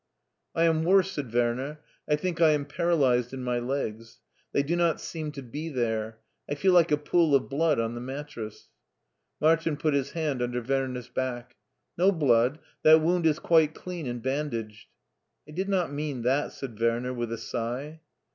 [0.55, 4.17] "I am worse/' said Werner;I think I am para lyzed in my legs.
[4.51, 6.17] They do not seem to be there.
[6.49, 8.69] I fed like a pool of blood on the mattress."
[9.39, 11.55] Martin put his hand tmder Werner's back.
[11.99, 14.87] "No blood; that wound is quite clean and bandaged."
[15.47, 18.01] I did not mean that/* said Werner with a sigh.